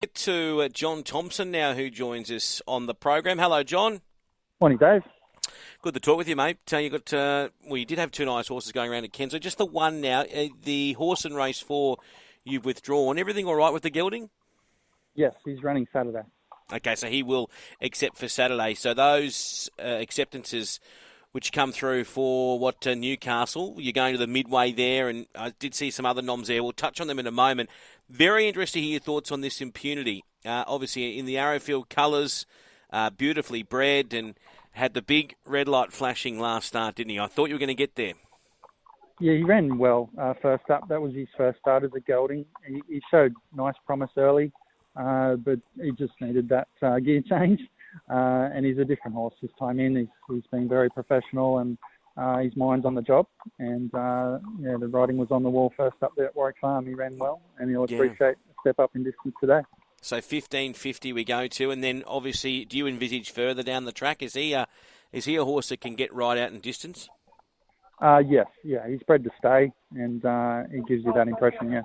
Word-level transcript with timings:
To 0.00 0.62
uh, 0.62 0.68
John 0.68 1.02
Thompson 1.02 1.50
now, 1.50 1.74
who 1.74 1.90
joins 1.90 2.30
us 2.30 2.62
on 2.68 2.86
the 2.86 2.94
program. 2.94 3.36
Hello, 3.36 3.64
John. 3.64 4.00
Morning, 4.60 4.78
Dave. 4.78 5.02
Good 5.82 5.94
to 5.94 5.98
talk 5.98 6.16
with 6.16 6.28
you, 6.28 6.36
mate. 6.36 6.58
Uh, 6.72 6.76
you 6.76 6.90
got 6.90 7.12
uh, 7.12 7.48
well, 7.66 7.78
you 7.78 7.84
did 7.84 7.98
have 7.98 8.12
two 8.12 8.24
nice 8.24 8.46
horses 8.46 8.70
going 8.70 8.92
around 8.92 9.02
at 9.02 9.12
Kenso. 9.12 9.40
Just 9.40 9.58
the 9.58 9.66
one 9.66 10.00
now. 10.00 10.20
Uh, 10.20 10.46
the 10.62 10.92
horse 10.92 11.24
in 11.24 11.34
race 11.34 11.58
four, 11.58 11.96
you've 12.44 12.64
withdrawn. 12.64 13.18
Everything 13.18 13.46
all 13.46 13.56
right 13.56 13.72
with 13.72 13.82
the 13.82 13.90
gelding? 13.90 14.30
Yes, 15.16 15.34
he's 15.44 15.64
running 15.64 15.88
Saturday. 15.92 16.22
Okay, 16.72 16.94
so 16.94 17.08
he 17.08 17.24
will 17.24 17.50
accept 17.82 18.16
for 18.16 18.28
Saturday. 18.28 18.74
So 18.74 18.94
those 18.94 19.68
uh, 19.80 19.82
acceptances 19.82 20.78
which 21.32 21.52
come 21.52 21.72
through 21.72 22.04
for 22.04 22.58
what 22.58 22.86
uh, 22.86 22.94
Newcastle. 22.94 23.74
You're 23.78 23.92
going 23.92 24.12
to 24.14 24.18
the 24.18 24.26
midway 24.26 24.72
there, 24.72 25.08
and 25.08 25.26
I 25.34 25.52
did 25.58 25.74
see 25.74 25.90
some 25.90 26.06
other 26.06 26.22
noms 26.22 26.48
there. 26.48 26.62
We'll 26.62 26.72
touch 26.72 27.00
on 27.00 27.06
them 27.06 27.18
in 27.18 27.26
a 27.26 27.32
moment. 27.32 27.70
Very 28.08 28.48
interested 28.48 28.78
to 28.78 28.84
hear 28.84 28.92
your 28.92 29.00
thoughts 29.00 29.30
on 29.30 29.40
this 29.40 29.60
impunity. 29.60 30.24
Uh, 30.44 30.64
obviously, 30.66 31.18
in 31.18 31.26
the 31.26 31.36
Arrowfield 31.36 31.88
colours, 31.90 32.46
uh, 32.90 33.10
beautifully 33.10 33.62
bred, 33.62 34.14
and 34.14 34.34
had 34.72 34.94
the 34.94 35.02
big 35.02 35.34
red 35.44 35.68
light 35.68 35.92
flashing 35.92 36.38
last 36.38 36.68
start, 36.68 36.94
didn't 36.94 37.10
he? 37.10 37.18
I 37.18 37.26
thought 37.26 37.48
you 37.48 37.54
were 37.54 37.60
going 37.60 37.68
to 37.68 37.74
get 37.74 37.96
there. 37.96 38.14
Yeah, 39.20 39.34
he 39.34 39.42
ran 39.42 39.78
well 39.78 40.10
uh, 40.16 40.34
first 40.40 40.70
up. 40.70 40.88
That 40.88 41.02
was 41.02 41.12
his 41.12 41.26
first 41.36 41.58
start 41.58 41.82
as 41.82 41.90
a 41.94 42.00
gelding. 42.00 42.44
He, 42.66 42.80
he 42.88 43.02
showed 43.10 43.34
nice 43.54 43.74
promise 43.84 44.10
early, 44.16 44.52
uh, 44.94 45.34
but 45.36 45.58
he 45.80 45.90
just 45.92 46.12
needed 46.20 46.48
that 46.50 46.68
uh, 46.80 47.00
gear 47.00 47.20
change. 47.28 47.60
Uh, 48.10 48.48
and 48.54 48.64
he's 48.64 48.78
a 48.78 48.84
different 48.84 49.14
horse 49.14 49.34
this 49.42 49.50
time 49.58 49.80
in. 49.80 49.96
He's, 49.96 50.06
he's 50.30 50.46
been 50.50 50.68
very 50.68 50.88
professional 50.90 51.58
and 51.58 51.76
uh, 52.16 52.38
his 52.38 52.56
mind's 52.56 52.84
on 52.84 52.94
the 52.94 53.02
job. 53.02 53.26
And 53.58 53.94
uh, 53.94 54.38
yeah, 54.60 54.76
the 54.78 54.88
writing 54.88 55.16
was 55.16 55.28
on 55.30 55.42
the 55.42 55.50
wall 55.50 55.72
first 55.76 55.96
up 56.02 56.12
there 56.16 56.26
at 56.26 56.36
Warwick 56.36 56.56
Farm. 56.60 56.86
He 56.86 56.94
ran 56.94 57.16
well, 57.18 57.40
and 57.58 57.70
he'll 57.70 57.84
appreciate 57.84 58.36
a 58.36 58.54
step 58.60 58.78
up 58.78 58.90
in 58.94 59.04
distance 59.04 59.34
today. 59.40 59.60
So 60.00 60.16
1550 60.16 61.12
we 61.12 61.24
go 61.24 61.46
to, 61.48 61.70
and 61.70 61.82
then 61.82 62.04
obviously, 62.06 62.64
do 62.64 62.76
you 62.76 62.86
envisage 62.86 63.30
further 63.30 63.62
down 63.62 63.84
the 63.84 63.92
track? 63.92 64.22
Is 64.22 64.34
he 64.34 64.52
a, 64.52 64.66
is 65.12 65.24
he 65.24 65.36
a 65.36 65.44
horse 65.44 65.70
that 65.70 65.80
can 65.80 65.96
get 65.96 66.12
right 66.14 66.38
out 66.38 66.52
in 66.52 66.60
distance? 66.60 67.08
Uh, 68.00 68.18
yes, 68.18 68.46
yeah, 68.62 68.86
he's 68.88 69.02
bred 69.02 69.24
to 69.24 69.30
stay, 69.38 69.72
and 69.92 70.24
uh, 70.24 70.62
he 70.72 70.80
gives 70.82 71.04
you 71.04 71.12
that 71.14 71.26
impression, 71.26 71.72
yes. 71.72 71.84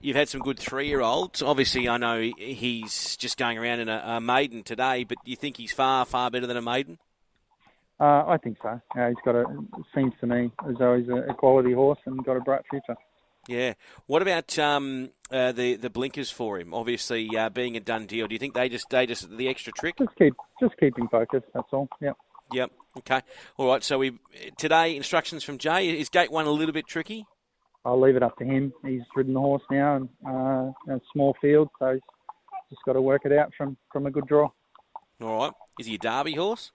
You've 0.00 0.16
had 0.16 0.28
some 0.28 0.40
good 0.40 0.58
three-year-olds. 0.58 1.42
Obviously, 1.42 1.88
I 1.88 1.98
know 1.98 2.20
he's 2.38 3.16
just 3.16 3.36
going 3.36 3.58
around 3.58 3.80
in 3.80 3.88
a, 3.90 4.02
a 4.04 4.20
maiden 4.20 4.62
today, 4.62 5.04
but 5.04 5.18
you 5.24 5.36
think 5.36 5.58
he's 5.58 5.72
far, 5.72 6.06
far 6.06 6.30
better 6.30 6.46
than 6.46 6.56
a 6.56 6.62
maiden? 6.62 6.98
Uh, 8.00 8.24
I 8.26 8.38
think 8.42 8.56
so. 8.62 8.80
Uh, 8.96 9.08
he's 9.08 9.16
got 9.26 9.34
a 9.34 9.44
seems 9.94 10.14
to 10.20 10.26
me 10.26 10.50
as 10.66 10.76
though 10.78 10.96
he's 10.96 11.08
a, 11.08 11.34
quality 11.34 11.74
horse 11.74 11.98
and 12.06 12.24
got 12.24 12.38
a 12.38 12.40
bright 12.40 12.62
future. 12.70 12.96
Yeah. 13.46 13.74
What 14.06 14.22
about 14.22 14.58
um, 14.58 15.10
uh, 15.30 15.52
the 15.52 15.76
the 15.76 15.90
blinkers 15.90 16.30
for 16.30 16.58
him? 16.58 16.72
Obviously, 16.72 17.28
uh, 17.36 17.50
being 17.50 17.76
a 17.76 17.80
done 17.80 18.06
deal. 18.06 18.26
Do 18.26 18.34
you 18.34 18.38
think 18.38 18.54
they 18.54 18.70
just 18.70 18.88
they 18.88 19.04
just 19.04 19.36
the 19.36 19.48
extra 19.48 19.72
trick? 19.74 19.96
Just 19.98 20.16
keep 20.16 20.34
just 20.60 20.74
keeping 20.80 21.08
focused. 21.08 21.46
That's 21.52 21.68
all. 21.72 21.88
Yep. 22.00 22.16
Yep. 22.52 22.70
Okay. 22.98 23.20
All 23.58 23.68
right. 23.68 23.84
So 23.84 23.98
we 23.98 24.18
today 24.56 24.96
instructions 24.96 25.44
from 25.44 25.58
Jay. 25.58 25.90
Is 25.90 26.08
gate 26.08 26.32
one 26.32 26.46
a 26.46 26.50
little 26.50 26.72
bit 26.72 26.86
tricky? 26.86 27.26
I'll 27.84 28.00
leave 28.00 28.16
it 28.16 28.22
up 28.22 28.36
to 28.38 28.44
him. 28.44 28.72
He's 28.84 29.02
ridden 29.16 29.34
the 29.34 29.40
horse 29.40 29.62
now, 29.70 29.96
and 29.96 30.08
uh, 30.26 30.94
a 30.94 31.00
small 31.12 31.34
field, 31.40 31.68
so 31.78 31.92
he's 31.92 32.00
just 32.70 32.82
got 32.84 32.92
to 32.92 33.02
work 33.02 33.22
it 33.24 33.32
out 33.32 33.52
from 33.56 33.76
from 33.92 34.06
a 34.06 34.10
good 34.10 34.26
draw. 34.26 34.48
All 35.22 35.38
right. 35.38 35.52
Is 35.78 35.86
he 35.86 35.94
a 35.94 35.98
Derby 35.98 36.34
horse? 36.34 36.72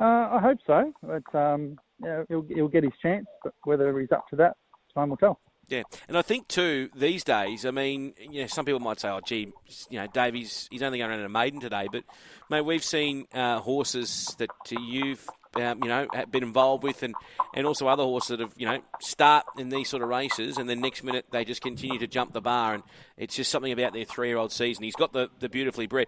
Uh, 0.00 0.04
I 0.04 0.40
hope 0.40 0.58
so, 0.66 0.92
but 1.02 1.34
um, 1.38 1.76
yeah, 2.02 2.22
he'll, 2.28 2.46
he'll 2.48 2.68
get 2.68 2.84
his 2.84 2.92
chance. 3.02 3.26
But 3.44 3.54
whether 3.64 3.98
he's 3.98 4.12
up 4.12 4.26
to 4.28 4.36
that, 4.36 4.56
time 4.94 5.10
will 5.10 5.16
tell. 5.16 5.40
Yeah, 5.68 5.82
and 6.08 6.18
I 6.18 6.22
think 6.22 6.48
too 6.48 6.90
these 6.96 7.22
days. 7.22 7.64
I 7.64 7.70
mean, 7.70 8.14
you 8.18 8.40
know, 8.40 8.46
some 8.46 8.64
people 8.64 8.80
might 8.80 8.98
say, 8.98 9.08
"Oh, 9.08 9.20
gee, 9.24 9.52
you 9.88 10.00
know, 10.00 10.06
Davies, 10.06 10.68
he's 10.70 10.82
only 10.82 10.98
going 10.98 11.10
around 11.10 11.20
in 11.20 11.26
a 11.26 11.30
maiden 11.30 11.60
today." 11.60 11.86
But 11.90 12.04
mate, 12.48 12.62
we've 12.62 12.82
seen 12.82 13.26
uh, 13.32 13.60
horses 13.60 14.34
that 14.38 14.50
you've 14.70 15.24
um, 15.56 15.82
you 15.82 15.88
know 15.88 16.06
been 16.30 16.42
involved 16.42 16.82
with, 16.82 17.02
and, 17.02 17.14
and 17.54 17.66
also 17.66 17.88
other 17.88 18.02
horses 18.02 18.28
that 18.28 18.40
have 18.40 18.52
you 18.56 18.66
know 18.66 18.80
start 19.00 19.44
in 19.58 19.68
these 19.68 19.88
sort 19.88 20.02
of 20.02 20.08
races, 20.08 20.58
and 20.58 20.68
then 20.68 20.80
next 20.80 21.02
minute 21.02 21.26
they 21.30 21.44
just 21.44 21.62
continue 21.62 21.98
to 21.98 22.06
jump 22.06 22.32
the 22.32 22.40
bar, 22.40 22.74
and 22.74 22.82
it's 23.16 23.36
just 23.36 23.50
something 23.50 23.72
about 23.72 23.92
their 23.92 24.04
three 24.04 24.28
year 24.28 24.36
old 24.36 24.52
season. 24.52 24.84
He's 24.84 24.96
got 24.96 25.12
the, 25.12 25.28
the 25.40 25.48
beautifully 25.48 25.86
bred. 25.86 26.06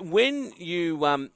When 0.00 0.52
you 0.56 1.04
um, 1.04 1.30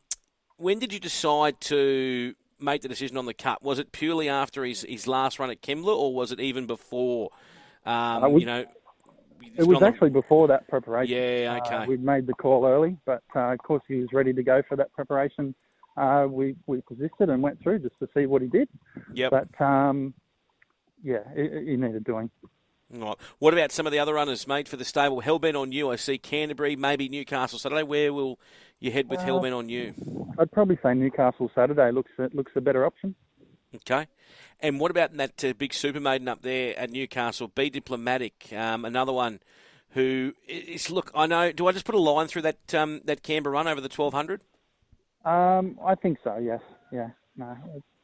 when 0.56 0.78
did 0.78 0.92
you 0.92 1.00
decide 1.00 1.60
to 1.62 2.34
make 2.60 2.82
the 2.82 2.88
decision 2.88 3.16
on 3.16 3.26
the 3.26 3.34
cut? 3.34 3.62
Was 3.62 3.78
it 3.78 3.92
purely 3.92 4.28
after 4.28 4.64
his, 4.64 4.82
his 4.88 5.06
last 5.06 5.38
run 5.38 5.50
at 5.50 5.62
Kembla, 5.62 5.96
or 5.96 6.14
was 6.14 6.32
it 6.32 6.40
even 6.40 6.66
before? 6.66 7.30
Um, 7.86 8.32
would, 8.32 8.40
you 8.40 8.46
know, 8.46 8.64
it 9.56 9.66
was 9.66 9.82
actually 9.82 10.10
the... 10.10 10.20
before 10.20 10.48
that 10.48 10.68
preparation. 10.68 11.16
Yeah, 11.16 11.60
okay. 11.64 11.76
Uh, 11.76 11.86
we'd 11.86 12.04
made 12.04 12.26
the 12.26 12.34
call 12.34 12.66
early, 12.66 12.96
but 13.06 13.22
uh, 13.34 13.52
of 13.52 13.58
course 13.58 13.82
he 13.88 13.96
was 13.96 14.12
ready 14.12 14.32
to 14.32 14.42
go 14.42 14.62
for 14.68 14.76
that 14.76 14.92
preparation. 14.92 15.54
Uh, 15.96 16.26
we 16.28 16.56
we 16.66 16.80
persisted 16.80 17.28
and 17.28 17.42
went 17.42 17.60
through 17.62 17.80
just 17.80 17.98
to 17.98 18.08
see 18.14 18.26
what 18.26 18.42
he 18.42 18.48
did. 18.48 18.68
Yep. 19.14 19.30
But 19.30 19.64
um, 19.64 20.14
yeah, 21.02 21.20
he 21.34 21.76
needed 21.76 22.04
doing. 22.04 22.30
Right. 22.92 23.16
What 23.38 23.54
about 23.54 23.70
some 23.70 23.86
of 23.86 23.92
the 23.92 24.00
other 24.00 24.14
runners, 24.14 24.48
mate, 24.48 24.66
for 24.66 24.76
the 24.76 24.84
stable? 24.84 25.22
Hellbent 25.22 25.60
on 25.60 25.70
you. 25.70 25.90
I 25.90 25.96
see 25.96 26.18
Canterbury, 26.18 26.74
maybe 26.74 27.08
Newcastle 27.08 27.58
Saturday. 27.58 27.84
Where 27.84 28.12
will 28.12 28.40
you 28.80 28.90
head 28.90 29.08
with 29.08 29.20
uh, 29.20 29.26
Hellbent 29.26 29.56
on 29.56 29.68
you? 29.68 29.94
I'd 30.38 30.50
probably 30.50 30.78
say 30.82 30.94
Newcastle 30.94 31.50
Saturday 31.54 31.92
looks 31.92 32.10
looks 32.32 32.52
a 32.56 32.60
better 32.60 32.84
option. 32.84 33.14
Okay. 33.76 34.08
And 34.58 34.80
what 34.80 34.90
about 34.90 35.16
that 35.16 35.44
uh, 35.44 35.52
big 35.56 35.72
super 35.72 36.00
maiden 36.00 36.28
up 36.28 36.42
there 36.42 36.76
at 36.78 36.90
Newcastle? 36.90 37.48
Be 37.48 37.70
diplomatic. 37.70 38.52
Um, 38.52 38.84
another 38.84 39.12
one 39.12 39.40
who 39.90 40.34
is 40.48 40.90
look. 40.90 41.12
I 41.14 41.26
know. 41.26 41.52
Do 41.52 41.68
I 41.68 41.72
just 41.72 41.84
put 41.84 41.94
a 41.94 42.00
line 42.00 42.26
through 42.26 42.42
that 42.42 42.74
um, 42.74 43.02
that 43.04 43.22
Canberra 43.22 43.54
run 43.54 43.68
over 43.68 43.80
the 43.80 43.88
twelve 43.88 44.14
hundred? 44.14 44.42
Um, 45.24 45.78
I 45.84 45.94
think 45.94 46.18
so. 46.24 46.38
Yes. 46.38 46.60
Yeah. 46.92 47.10
No. 47.36 47.56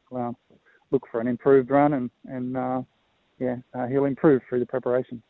Well, 0.09 0.37
look 0.91 1.03
for 1.11 1.19
an 1.19 1.27
improved 1.27 1.69
run, 1.69 1.93
and 1.93 2.11
and 2.25 2.57
uh, 2.57 2.81
yeah, 3.39 3.57
uh, 3.73 3.87
he'll 3.87 4.05
improve 4.05 4.41
through 4.47 4.59
the 4.59 4.65
preparation. 4.65 5.21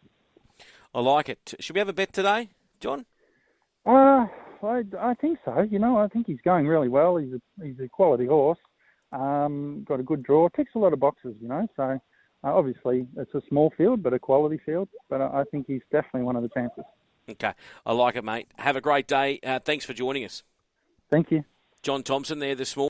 I 0.93 1.01
like 1.01 1.29
it. 1.29 1.53
Should 1.59 1.75
we 1.75 1.79
have 1.79 1.89
a 1.89 1.93
bet 1.93 2.13
today, 2.13 2.49
John? 2.79 3.05
Uh, 3.85 4.25
I, 4.63 4.83
I 4.99 5.13
think 5.15 5.39
so. 5.45 5.61
You 5.61 5.79
know, 5.79 5.97
I 5.97 6.07
think 6.07 6.27
he's 6.27 6.41
going 6.43 6.67
really 6.67 6.89
well. 6.89 7.17
He's 7.17 7.33
a 7.33 7.41
he's 7.63 7.79
a 7.79 7.87
quality 7.87 8.25
horse. 8.25 8.59
Um, 9.11 9.85
got 9.87 9.99
a 9.99 10.03
good 10.03 10.23
draw. 10.23 10.49
Ticks 10.49 10.71
a 10.75 10.79
lot 10.79 10.93
of 10.93 10.99
boxes, 10.99 11.35
you 11.41 11.47
know. 11.47 11.67
So 11.75 11.83
uh, 11.83 11.99
obviously 12.43 13.07
it's 13.15 13.33
a 13.33 13.41
small 13.47 13.71
field, 13.77 14.03
but 14.03 14.13
a 14.13 14.19
quality 14.19 14.59
field. 14.65 14.89
But 15.09 15.21
I 15.21 15.43
think 15.51 15.67
he's 15.67 15.81
definitely 15.91 16.23
one 16.23 16.35
of 16.35 16.43
the 16.43 16.49
chances. 16.49 16.83
Okay, 17.29 17.53
I 17.85 17.93
like 17.93 18.15
it, 18.15 18.23
mate. 18.23 18.47
Have 18.57 18.75
a 18.75 18.81
great 18.81 19.07
day. 19.07 19.39
Uh, 19.43 19.59
thanks 19.59 19.85
for 19.85 19.93
joining 19.93 20.23
us. 20.23 20.43
Thank 21.09 21.31
you. 21.31 21.43
John 21.83 22.03
Thompson 22.03 22.39
there 22.39 22.55
this 22.55 22.75
morning. 22.75 22.85